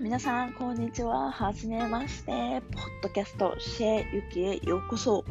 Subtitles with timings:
[0.00, 1.30] 皆さん、こんにちは。
[1.30, 2.32] はじめまして。
[2.72, 5.24] ポッドキャスト、シェユキへようこそ。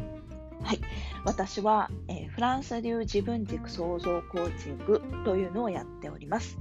[0.62, 0.80] はい。
[1.24, 6.56] 私は、えー、フランス流自分軸創造コーチングというのをやっております。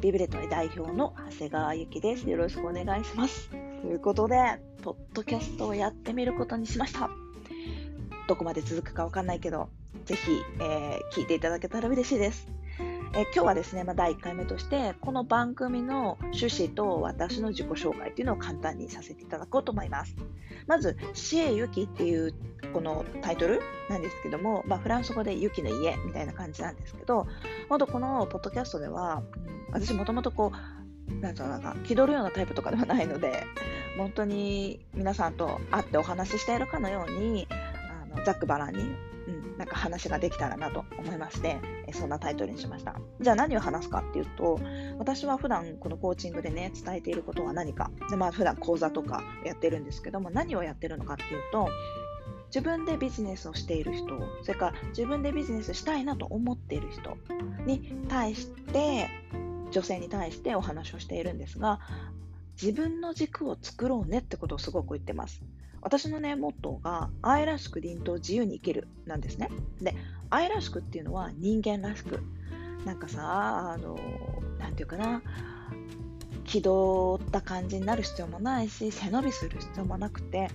[0.00, 2.30] ビブレトリ代表の長谷川由紀です。
[2.30, 3.50] よろしくお願いします。
[3.50, 3.56] と
[3.88, 7.10] いうことで、ポッドキャストをやってみることにしました。
[8.28, 9.68] どこまで続くかわかんないけど、
[10.04, 10.30] ぜひ、
[10.60, 12.55] えー、聞いていただけたら嬉しいです。
[13.14, 20.16] え今日はですね、まあ、第1回目としてこの番組の趣旨と私の自己紹介っていうのを簡単にさせていただこうと思います。
[20.66, 22.34] まず、シエユキっていう
[22.72, 27.26] このタイトルなんですけども、まあ、フランス語でユキの家みたいな感じなんですけど、
[27.68, 29.22] 本当このポッドキャストでは、
[29.72, 33.44] 私もともとこう、なんうなんか気取るようなタイプとかではないので、
[33.96, 38.96] 本当に皆さんと会ってお話ししているかのように、あのざっくばらんに
[39.26, 41.58] うん、なんか話ができたらなと思いまして、
[41.92, 42.94] そんなタイトルにしました。
[43.20, 44.60] じゃあ何を話すかっていうと、
[44.98, 51.68] 私は普段このコーチングでね、伝えていることは何か、でまあ普段講座とかやってるんですけども、何をやってるのかっていうと、
[52.48, 54.06] 自分でビジネスをしている人、
[54.42, 57.16] それから自分でビジネスしたいなと思っている人
[57.66, 59.08] に対して、
[59.70, 61.80] 女性に対してお話をしているんですが、
[62.60, 65.42] 自分の軸を作ろうねってことをすごく言ってます。
[65.82, 69.50] 私のね、モットーが、愛らしく凛と自由に生きるなんですね。
[69.80, 69.94] で、
[70.30, 72.20] 愛らしくっていうのは人間らしく。
[72.84, 73.98] なんかさ、あの、
[74.58, 75.22] なんていうかな、
[76.44, 80.48] 気取った感じになる必要もないし、背伸びする必要もなくて、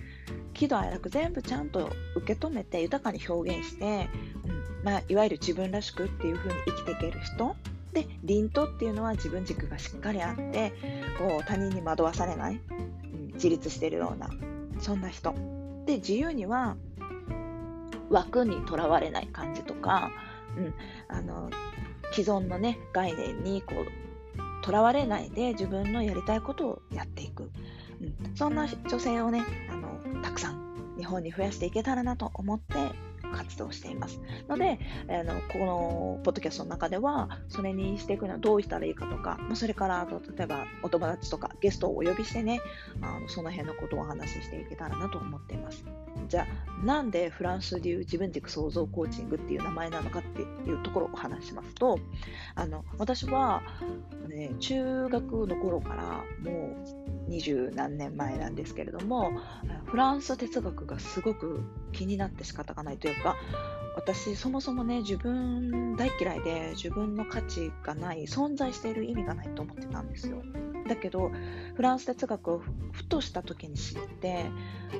[0.54, 4.08] 喜怒哀楽全部ちゃんと受け止めて豊かに表現して、
[4.46, 7.56] うんまあ、いわゆる自分らしくっていう風に生きていける人
[7.92, 10.72] で、凛とっていうのは自分軸がしっかりあって、
[11.18, 14.30] こう他人に惑わされない、うん、自立してるような
[14.82, 15.34] そんな人。
[15.86, 16.76] で、自由には
[18.10, 20.10] 枠にとらわれない感じとか、
[20.56, 20.74] うん、
[21.08, 21.50] あの
[22.12, 27.50] 既存のね概念にこうとらわれないで自分のやりたいことをやっていく、
[28.00, 32.74] うん、そんな女性をねあのたくさん日本に増やしていけたらなと思って
[33.32, 34.20] 活動しています。
[34.48, 34.78] ので、
[35.08, 40.06] あのこのポッドキャストの中では、それにしていくにはどうしたらいいかとか、それから
[40.36, 42.60] 例えばお友達とかゲストをお呼びしてね、
[43.00, 45.84] あのその辺のことをお話ししていけたらなと思っています。
[46.28, 51.98] じゃあ、なんでフランス流自分軸創造コーチングっていう名前なのかっていうところをお話しますと、
[52.54, 53.62] あの私は、
[54.28, 56.76] ね、中学の頃からも
[57.21, 59.32] う二十何年前なんですけれども、
[59.86, 61.62] フランス哲学がすごく
[61.92, 63.36] 気になって仕方がないというか、
[63.96, 70.42] 私そもそもね自分大嫌いで自分の価値がない存在している意味がないと思ってたんですよ。
[70.88, 71.30] だけど
[71.74, 74.46] フランス哲学をふとした時に知って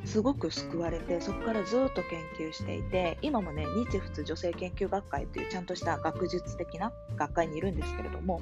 [0.05, 8.41] すごく救われてそこからずっと研究していて今もね日仏女性研究学会というちゃんとした学術的な学会にいるんですけれども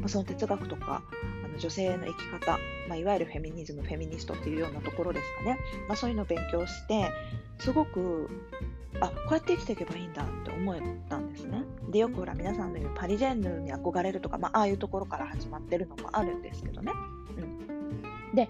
[0.00, 1.02] まその哲学とか
[1.44, 7.10] あの女性の生き方、まあ、いわゆるフェミニズムフェミニストっていうようなところですかね、まあ、そういうのを勉強して
[7.58, 8.28] すごく
[9.00, 10.76] あこうやって生きていけばいいんだって思っ
[11.08, 11.64] たんですね。
[11.90, 16.92] でよくほら皆さんの言うパリジェンヌに憧れるとか、まあ、あいうところから始まってるのもあるんですけどね。
[17.36, 18.48] うん、で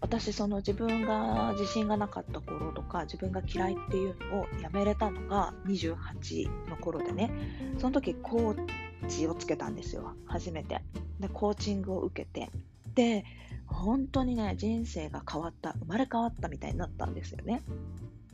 [0.00, 7.30] 私その自分が自信がなかった頃とか自分が嫌いっていうのをやめれたのが28の頃でね
[7.78, 8.66] その時コー
[9.08, 10.14] チをつけたんですよ。
[10.26, 10.80] 初めて。
[11.20, 12.50] でコーチングを受けて。
[12.94, 13.24] で
[13.66, 17.62] 本当にね人生が変わった生まれ変わったみたいになったんですよね。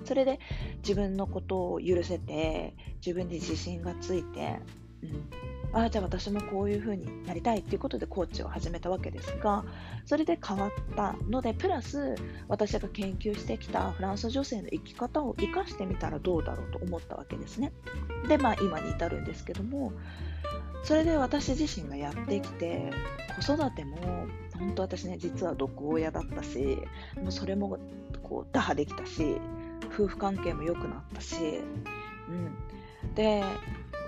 [0.04, 0.38] それで
[0.78, 4.60] 自分のことを許せて自分に自信がついて、
[5.02, 9.64] うん、ああじゃあ私もこういうふうになりたいっていうことでコーチを始めたわけですが
[10.04, 12.16] それで変わったのでプラス
[12.48, 17.72] 私が研究してきたフランス女性の生き方を生かしてみたらどうだろうと思ったわけですね。
[18.28, 19.92] でまあ今に至るんですけども
[20.84, 22.92] それで私自身がやってきて
[23.40, 23.96] 子育ても
[24.58, 26.78] 本当私ね実は毒親だったし
[27.16, 27.78] もうそれも
[28.22, 29.36] こう打破できたし
[29.94, 31.36] 夫婦関係も良くなったし、
[33.02, 33.42] うん、で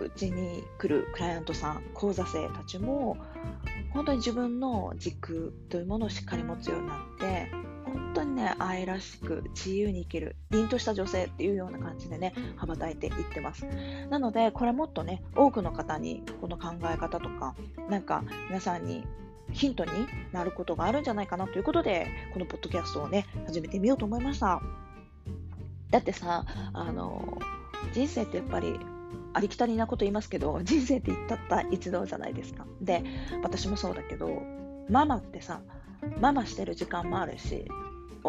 [0.01, 3.17] うちに来るクライアントさん講座生たちも
[3.95, 7.51] 本当に自分の軸というものをしっかり持つようになって
[7.97, 13.67] 本当にね愛らしく自由に生きる凛とした女性っていうような感じでね羽ばたいていってます。
[14.11, 17.55] なのでこれもっとね多くの方にこの考え方とか
[17.89, 19.05] なんか皆さんに
[19.53, 19.91] ヒントに
[20.33, 24.61] なることがあるんじゃないかなということでこのポッドキャストをね始めてみようと思いました。
[25.91, 27.39] だってさあの
[27.93, 28.79] 人生ってやっぱり
[29.33, 32.67] ありきたりなこと言いますけど人生ってたった一度じゃないですか。
[32.81, 33.05] で
[33.43, 34.43] 私もそうだけど
[34.89, 35.61] ママってさ
[36.21, 37.67] ママしてる時間もあるし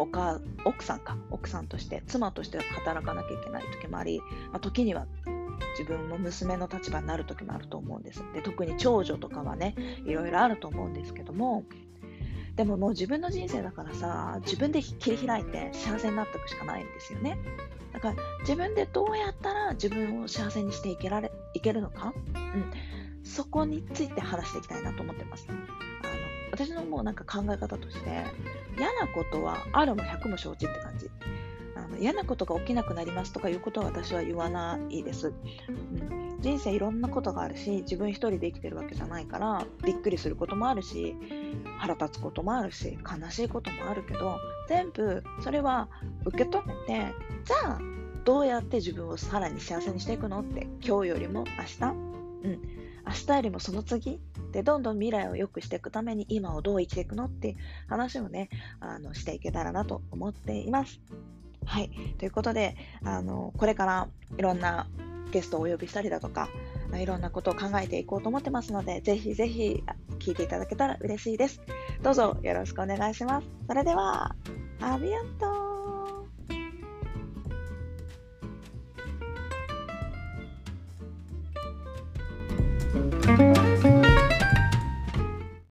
[0.00, 5.06] おか奥さんか奥さんとして妻として働かなきゃいけない時もあり、まあ、時には
[5.78, 9.74] 自分も娘の立場になる時もあると思うんですで特に長女とかはね
[10.06, 11.64] いろいろあると思うんですけども
[12.58, 17.38] でももう自分の人生だからさ、自分で切り開いて幸せになっていくしかないんですよね。
[17.92, 22.72] だから自分でどうやったら自分を幸せにしていけられいけるのか、うん、
[23.22, 25.46] そこについて話していきたいなと思ってます。
[26.58, 28.24] 私のもうなんか考え方として
[28.76, 31.10] 嫌なことはあるも100も承知って感じ。
[31.76, 35.32] あの嫌なことが起きなくなりますとかいうことは私は言わないです。
[35.68, 41.16] うん人生いろんなことがあるし自分一人で生きてるわけじゃないからびっくりすることもあるし
[41.78, 44.38] 腹立つこともあるし悲しいこともあるけど
[44.68, 45.88] 全部それは
[46.26, 47.14] 受け止めて
[47.44, 47.80] じゃあ
[48.24, 52.07] どうやって自分をさらに幸せにしていくのって今日よりも明日
[52.44, 54.20] うん明日よりもその次
[54.52, 57.56] でどんどん未来を良くしていくために今をどう生きていくのって
[57.88, 58.50] 話をね
[58.80, 61.00] あのしていけたらなと思っています。
[61.68, 61.90] はい。
[62.18, 64.08] ということで、あの、これから
[64.38, 64.86] いろんな
[65.32, 66.48] ゲストをお呼びしたりだとか、
[66.94, 69.84] いろんなことを考えていこうと思ってますので、ぜひぜひ
[70.18, 71.60] 聞いていただけたら嬉しいです。
[72.02, 73.46] どうぞよろしくお願いします。
[73.66, 74.34] それでは、
[74.80, 75.67] アビアント